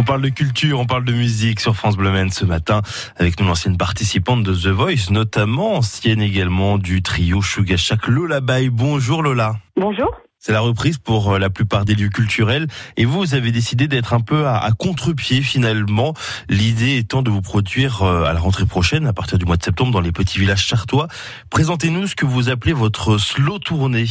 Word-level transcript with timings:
On 0.00 0.02
parle 0.02 0.22
de 0.22 0.30
culture, 0.30 0.80
on 0.80 0.86
parle 0.86 1.04
de 1.04 1.12
musique 1.12 1.60
sur 1.60 1.76
France 1.76 1.98
Bleu 1.98 2.10
ce 2.30 2.46
matin 2.46 2.80
avec 3.16 3.38
nous 3.38 3.46
l'ancienne 3.46 3.76
participante 3.76 4.42
de 4.42 4.54
The 4.54 4.68
Voice, 4.68 5.10
notamment 5.10 5.76
ancienne 5.76 6.22
également 6.22 6.78
du 6.78 7.02
trio 7.02 7.42
Sugar 7.42 7.76
Shack 7.76 8.06
Lola 8.06 8.40
Bay. 8.40 8.70
Bonjour 8.70 9.22
Lola. 9.22 9.56
Bonjour. 9.76 10.10
C'est 10.38 10.52
la 10.52 10.60
reprise 10.60 10.96
pour 10.96 11.34
euh, 11.34 11.38
la 11.38 11.50
plupart 11.50 11.84
des 11.84 11.94
lieux 11.94 12.08
culturels 12.08 12.66
et 12.96 13.04
vous, 13.04 13.18
vous 13.18 13.34
avez 13.34 13.52
décidé 13.52 13.88
d'être 13.88 14.14
un 14.14 14.20
peu 14.20 14.46
à, 14.46 14.56
à 14.56 14.72
contre-pied 14.72 15.42
finalement. 15.42 16.14
L'idée 16.48 16.96
étant 16.96 17.20
de 17.20 17.28
vous 17.28 17.42
produire 17.42 18.02
euh, 18.02 18.24
à 18.24 18.32
la 18.32 18.40
rentrée 18.40 18.64
prochaine, 18.64 19.06
à 19.06 19.12
partir 19.12 19.36
du 19.36 19.44
mois 19.44 19.58
de 19.58 19.62
septembre, 19.62 19.92
dans 19.92 20.00
les 20.00 20.12
petits 20.12 20.38
villages 20.38 20.64
chartois. 20.64 21.08
Présentez-nous 21.50 22.06
ce 22.06 22.16
que 22.16 22.24
vous 22.24 22.48
appelez 22.48 22.72
votre 22.72 23.18
slow 23.18 23.58
tournée. 23.58 24.06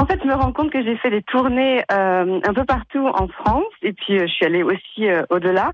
En 0.00 0.06
fait, 0.06 0.20
je 0.22 0.28
me 0.28 0.34
rends 0.34 0.52
compte 0.52 0.70
que 0.70 0.80
j'ai 0.82 0.96
fait 0.96 1.10
des 1.10 1.22
tournées 1.22 1.82
euh, 1.90 2.40
un 2.46 2.54
peu 2.54 2.64
partout 2.64 3.04
en 3.04 3.26
France 3.26 3.64
et 3.82 3.92
puis 3.92 4.16
euh, 4.16 4.26
je 4.28 4.32
suis 4.32 4.46
allée 4.46 4.62
aussi 4.62 5.08
euh, 5.08 5.22
au-delà. 5.28 5.72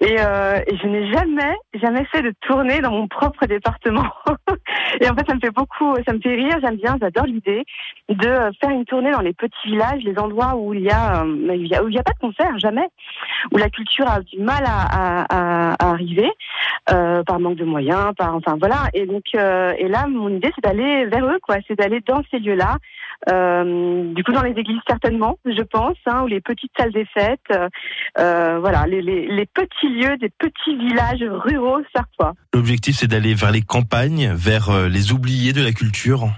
Et, 0.00 0.16
euh, 0.18 0.58
et 0.66 0.76
je 0.76 0.86
n'ai 0.88 1.12
jamais, 1.12 1.54
jamais 1.74 2.04
fait 2.06 2.22
de 2.22 2.34
tournée 2.40 2.80
dans 2.80 2.90
mon 2.90 3.06
propre 3.06 3.46
département. 3.46 4.06
et 5.00 5.08
en 5.08 5.14
fait, 5.14 5.28
ça 5.28 5.36
me 5.36 5.40
fait 5.40 5.52
beaucoup, 5.52 5.94
ça 6.04 6.12
me 6.12 6.18
fait 6.18 6.34
rire. 6.34 6.58
J'aime 6.60 6.74
bien, 6.74 6.96
j'adore 7.00 7.26
l'idée 7.26 7.64
de 8.08 8.50
faire 8.60 8.70
une 8.70 8.84
tournée 8.84 9.12
dans 9.12 9.20
les 9.20 9.32
petits 9.32 9.68
villages, 9.68 10.02
les 10.02 10.18
endroits 10.18 10.56
où 10.56 10.74
il 10.74 10.82
y 10.82 10.90
a, 10.90 11.24
où 11.24 11.52
il 11.52 11.68
n'y 11.68 11.98
a 11.98 12.02
pas 12.02 12.14
de 12.14 12.18
concert, 12.20 12.58
jamais, 12.58 12.88
où 13.52 13.58
la 13.58 13.70
culture 13.70 14.08
a 14.10 14.20
du 14.22 14.40
mal 14.40 14.64
à, 14.66 14.86
à, 14.90 15.74
à, 15.74 15.90
arriver 15.90 16.32
par 16.86 17.38
manque 17.38 17.56
de 17.56 17.64
moyens, 17.64 18.12
par 18.18 18.34
enfin 18.34 18.56
voilà. 18.58 18.88
Et 18.92 19.06
donc, 19.06 19.22
et 19.34 19.88
là, 19.88 20.06
mon 20.08 20.30
idée, 20.30 20.50
c'est 20.54 20.64
d'aller 20.64 21.06
vers 21.06 21.24
eux, 21.26 21.38
quoi. 21.40 21.56
C'est 21.68 21.78
d'aller 21.78 22.00
dans 22.00 22.22
ces 22.30 22.40
lieux-là. 22.40 22.78
Euh, 23.30 24.12
du 24.14 24.24
coup, 24.24 24.32
dans 24.32 24.42
les 24.42 24.52
églises 24.52 24.80
certainement, 24.88 25.38
je 25.44 25.62
pense, 25.62 25.96
hein, 26.06 26.22
ou 26.24 26.26
les 26.26 26.40
petites 26.40 26.72
salles 26.76 26.92
des 26.92 27.06
fêtes, 27.06 27.40
euh, 28.18 28.58
voilà, 28.58 28.86
les, 28.86 29.02
les, 29.02 29.28
les, 29.28 29.46
petits 29.46 29.88
lieux 29.88 30.16
des 30.16 30.30
petits 30.30 30.76
villages 30.76 31.22
ruraux 31.22 31.82
sartois. 31.94 32.34
L'objectif, 32.52 32.96
c'est 32.96 33.06
d'aller 33.06 33.34
vers 33.34 33.52
les 33.52 33.62
campagnes, 33.62 34.32
vers 34.34 34.70
euh, 34.70 34.88
les 34.88 35.12
oubliés 35.12 35.52
de 35.52 35.62
la 35.62 35.72
culture. 35.72 36.28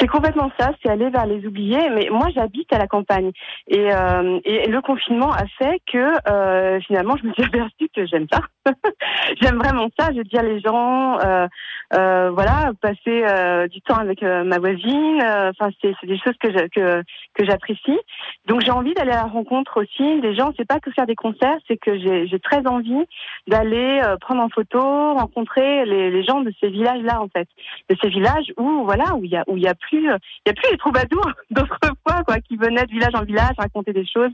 C'est 0.00 0.06
complètement 0.06 0.50
ça, 0.58 0.70
c'est 0.82 0.90
aller 0.90 1.10
vers 1.10 1.26
les 1.26 1.46
oubliés. 1.46 1.90
Mais 1.94 2.08
moi, 2.10 2.28
j'habite 2.34 2.72
à 2.72 2.78
la 2.78 2.86
campagne 2.86 3.32
et, 3.68 3.92
euh, 3.92 4.40
et 4.44 4.66
le 4.66 4.80
confinement 4.80 5.30
a 5.30 5.44
fait 5.58 5.78
que 5.92 6.30
euh, 6.30 6.80
finalement, 6.86 7.16
je 7.18 7.26
me 7.26 7.34
suis 7.34 7.44
aperçue 7.44 7.88
que 7.94 8.06
j'aime 8.06 8.26
ça. 8.32 8.40
j'aime 9.40 9.58
vraiment 9.58 9.88
ça. 9.98 10.10
Je 10.12 10.18
veux 10.18 10.24
dire, 10.24 10.42
les 10.42 10.60
gens, 10.60 11.18
euh, 11.20 11.46
euh, 11.94 12.30
voilà, 12.30 12.72
passer 12.80 13.24
euh, 13.24 13.68
du 13.68 13.80
temps 13.82 13.96
avec 13.96 14.22
euh, 14.22 14.44
ma 14.44 14.58
voisine. 14.58 15.22
Enfin, 15.22 15.70
c'est 15.80 15.94
des 16.04 16.18
choses 16.18 16.36
que 16.40 16.50
je, 16.52 16.66
que 16.68 17.02
que 17.34 17.44
j'apprécie. 17.44 17.98
Donc, 18.46 18.62
j'ai 18.64 18.70
envie 18.70 18.94
d'aller 18.94 19.12
à 19.12 19.22
la 19.22 19.24
rencontre 19.24 19.82
aussi 19.82 20.20
des 20.20 20.34
gens. 20.34 20.52
C'est 20.56 20.66
pas 20.66 20.80
que 20.80 20.90
faire 20.90 21.06
des 21.06 21.16
concerts, 21.16 21.58
c'est 21.68 21.76
que 21.76 21.98
j'ai 21.98 22.40
très 22.40 22.66
envie 22.66 23.04
d'aller 23.46 24.00
prendre 24.20 24.42
en 24.42 24.48
photo, 24.48 24.80
rencontrer 25.14 25.84
les, 25.84 26.10
les 26.10 26.24
gens 26.24 26.40
de 26.40 26.52
ces 26.60 26.68
villages-là, 26.68 27.20
en 27.20 27.28
fait, 27.28 27.48
de 27.88 27.96
ces 28.02 28.08
villages 28.08 28.52
où 28.56 28.84
voilà, 28.84 29.14
où 29.14 29.24
il 29.24 29.30
y 29.30 29.36
a 29.36 29.44
où 29.46 29.56
il 29.56 29.62
y 29.62 29.68
a 29.68 29.74
plus 29.74 30.04
il 30.04 30.48
y 30.48 30.50
a 30.50 30.54
plus 30.54 30.70
les 30.70 30.78
troubadours 30.78 31.30
d'autrefois 31.50 32.22
quoi 32.26 32.40
qui 32.40 32.56
venaient 32.56 32.84
de 32.84 32.90
village 32.90 33.14
en 33.14 33.24
village 33.24 33.54
raconter 33.58 33.92
des 33.92 34.06
choses. 34.06 34.30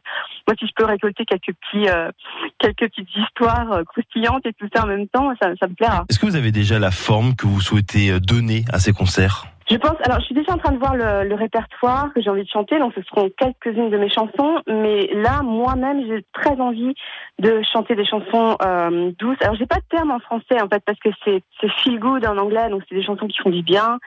Moi 0.47 0.57
si 0.59 0.67
je 0.67 0.73
peux 0.77 0.85
récolter 0.85 1.25
quelques 1.25 1.55
petits 1.55 1.89
euh, 1.89 2.11
quelques 2.59 2.91
petites 2.91 3.09
histoires 3.17 3.73
euh, 3.73 3.85
croustillantes 3.85 4.47
et 4.47 4.53
tout 4.53 4.69
ça 4.75 4.85
en 4.85 4.87
même 4.87 5.09
temps, 5.09 5.33
ça, 5.41 5.51
ça 5.61 5.67
me 5.67 5.75
plaira. 5.75 6.05
Est-ce 6.09 6.19
que 6.19 6.27
vous 6.27 6.37
avez 6.37 6.53
déjà 6.53 6.79
la 6.79 6.91
forme 6.91 7.35
que 7.35 7.47
vous 7.47 7.61
souhaitez 7.61 8.11
euh, 8.11 8.21
donner 8.21 8.65
à 8.73 8.79
ces 8.79 8.93
concerts? 8.93 9.47
Je 9.69 9.77
pense, 9.77 9.97
alors 10.05 10.21
je 10.21 10.27
suis 10.27 10.35
déjà 10.35 10.53
en 10.53 10.59
train 10.59 10.73
de 10.73 10.79
voir 10.79 10.95
le, 10.95 11.29
le 11.29 11.35
répertoire 11.35 12.13
que 12.15 12.21
j'ai 12.21 12.31
envie 12.31 12.45
de 12.45 12.49
chanter, 12.49 12.79
donc 12.79 12.93
ce 12.95 13.03
seront 13.03 13.31
quelques-unes 13.37 13.91
de 13.91 13.99
mes 13.99 14.09
chansons, 14.09 14.61
mais 14.67 15.11
là, 15.13 15.43
moi-même, 15.43 16.07
j'ai 16.07 16.25
très 16.33 16.61
envie 16.61 16.95
de 17.41 17.63
chanter 17.73 17.95
des 17.97 18.05
chansons 18.05 18.57
euh, 18.65 19.11
douces. 19.19 19.39
Alors 19.43 19.57
j'ai 19.57 19.67
pas 19.67 19.77
de 19.77 19.85
terme 19.91 20.11
en 20.11 20.21
français 20.21 20.61
en 20.63 20.69
fait 20.69 20.83
parce 20.85 20.99
que 21.01 21.11
c'est 21.25 21.43
feel 21.83 21.99
good 21.99 22.25
en 22.27 22.39
anglais, 22.39 22.69
donc 22.71 22.83
c'est 22.89 22.95
des 22.95 23.03
chansons 23.03 23.27
qui 23.27 23.39
font 23.39 23.51
du 23.51 23.63
bien, 23.63 23.99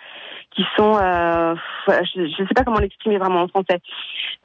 qui 0.51 0.65
sont, 0.77 0.97
euh, 0.97 1.55
je, 1.87 2.25
je 2.25 2.37
sais 2.37 2.53
pas 2.55 2.63
comment 2.63 2.79
l'exprimer 2.79 3.17
vraiment 3.17 3.41
en 3.41 3.47
français, 3.47 3.79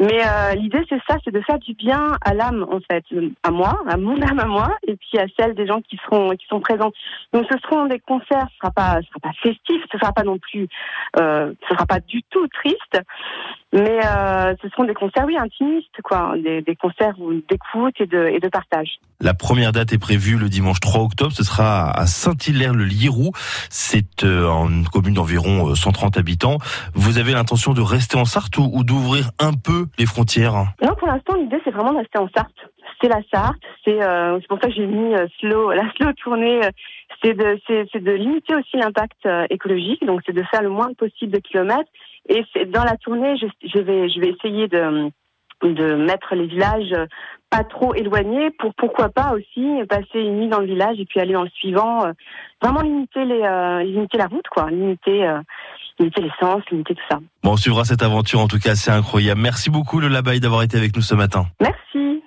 mais 0.00 0.20
euh, 0.20 0.54
l'idée 0.54 0.84
c'est 0.88 1.00
ça, 1.08 1.16
c'est 1.24 1.32
de 1.32 1.40
faire 1.40 1.58
du 1.58 1.74
bien 1.74 2.16
à 2.24 2.34
l'âme 2.34 2.66
en 2.70 2.80
fait, 2.90 3.04
à 3.42 3.50
moi, 3.50 3.80
à 3.88 3.96
mon 3.96 4.20
âme 4.20 4.40
à 4.40 4.46
moi, 4.46 4.76
et 4.86 4.96
puis 4.96 5.18
à 5.18 5.26
celle 5.38 5.54
des 5.54 5.66
gens 5.66 5.80
qui 5.80 5.98
seront 6.04 6.30
qui 6.30 6.46
sont 6.46 6.60
présents. 6.60 6.92
Donc 7.32 7.46
ce 7.50 7.58
seront 7.58 7.86
des 7.86 8.00
concerts, 8.00 8.48
ce 8.52 8.56
sera 8.58 8.70
pas, 8.70 9.00
ce 9.00 9.08
sera 9.08 9.20
pas 9.22 9.32
festif, 9.42 9.82
ce 9.90 9.98
sera 9.98 10.12
pas 10.12 10.24
non 10.24 10.38
plus 10.38 10.68
euh, 11.18 11.52
ce 11.68 11.74
sera 11.74 11.86
pas 11.86 12.00
du 12.00 12.22
tout 12.30 12.46
triste, 12.48 13.00
mais 13.72 14.00
euh, 14.06 14.54
ce 14.62 14.68
seront 14.68 14.84
des 14.84 14.94
concerts, 14.94 15.24
oui, 15.26 15.36
intimistes, 15.36 16.00
quoi, 16.02 16.34
des, 16.36 16.62
des 16.62 16.76
concerts 16.76 17.14
d'écoute 17.48 17.94
et 18.00 18.06
de, 18.06 18.26
et 18.28 18.38
de 18.38 18.48
partage. 18.48 18.98
La 19.20 19.34
première 19.34 19.72
date 19.72 19.92
est 19.92 19.98
prévue 19.98 20.36
le 20.36 20.48
dimanche 20.48 20.80
3 20.80 21.02
octobre. 21.02 21.32
Ce 21.32 21.42
sera 21.42 21.90
à 21.90 22.06
Saint-Hilaire-le-Lirou. 22.06 23.32
C'est 23.70 24.22
euh, 24.24 24.48
une 24.68 24.86
commune 24.86 25.14
d'environ 25.14 25.74
130 25.74 26.16
habitants. 26.16 26.58
Vous 26.94 27.18
avez 27.18 27.32
l'intention 27.32 27.72
de 27.72 27.80
rester 27.80 28.16
en 28.16 28.24
Sarthe 28.24 28.56
ou, 28.58 28.70
ou 28.72 28.84
d'ouvrir 28.84 29.30
un 29.40 29.52
peu 29.52 29.86
les 29.98 30.06
frontières? 30.06 30.54
Non, 30.82 30.94
pour 30.94 31.08
l'instant, 31.08 31.34
l'idée 31.34 31.60
c'est 31.64 31.70
vraiment 31.70 31.92
de 31.92 31.98
rester 31.98 32.18
en 32.18 32.28
Sarthe. 32.34 32.52
C'est 33.00 33.08
la 33.08 33.20
Sarthe. 33.32 33.60
C'est 33.84 34.02
euh, 34.02 34.38
pour 34.48 34.58
ça 34.60 34.68
que 34.68 34.74
j'ai 34.74 34.86
mis 34.86 35.14
euh, 35.14 35.26
slow, 35.40 35.72
la 35.72 35.90
slow 35.96 36.12
tournée 36.22 36.60
c'est 37.24 37.34
de, 37.34 37.58
c'est, 37.66 38.00
de 38.00 38.12
limiter 38.12 38.54
aussi 38.54 38.76
l'impact 38.76 39.24
euh, 39.26 39.46
écologique, 39.48 40.04
donc 40.04 40.20
c'est 40.26 40.34
de 40.34 40.42
faire 40.50 40.62
le 40.62 40.68
moins 40.68 40.92
possible 40.92 41.32
de 41.32 41.38
kilomètres. 41.38 41.90
Et 42.28 42.44
dans 42.66 42.84
la 42.84 42.96
tournée, 42.96 43.36
je, 43.36 43.46
je, 43.66 43.78
vais, 43.78 44.08
je 44.10 44.20
vais 44.20 44.30
essayer 44.30 44.68
de, 44.68 45.10
de 45.62 45.94
mettre 45.94 46.34
les 46.34 46.46
villages 46.46 46.94
pas 47.50 47.64
trop 47.64 47.94
éloignés 47.94 48.50
pour 48.58 48.74
pourquoi 48.74 49.08
pas 49.08 49.32
aussi 49.32 49.68
passer 49.88 50.20
une 50.20 50.40
nuit 50.40 50.48
dans 50.48 50.60
le 50.60 50.66
village 50.66 50.98
et 50.98 51.04
puis 51.04 51.20
aller 51.20 51.34
dans 51.34 51.44
le 51.44 51.50
suivant. 51.50 52.04
Euh, 52.04 52.12
vraiment 52.60 52.80
limiter 52.80 53.24
les, 53.24 53.42
euh, 53.42 53.82
limiter 53.82 54.18
la 54.18 54.26
route, 54.26 54.46
quoi, 54.50 54.70
limiter, 54.70 55.26
euh, 55.26 55.40
limiter 55.98 56.22
l'essence, 56.22 56.62
limiter 56.70 56.94
tout 56.94 57.02
ça. 57.10 57.18
Bon, 57.42 57.52
on 57.52 57.56
suivra 57.56 57.84
cette 57.84 58.02
aventure 58.02 58.40
en 58.40 58.48
tout 58.48 58.58
cas, 58.58 58.74
c'est 58.74 58.90
incroyable. 58.90 59.40
Merci 59.40 59.70
beaucoup 59.70 60.00
le 60.00 60.08
Labaye 60.08 60.40
d'avoir 60.40 60.62
été 60.62 60.76
avec 60.76 60.96
nous 60.96 61.02
ce 61.02 61.14
matin. 61.14 61.46
Merci. 61.60 62.22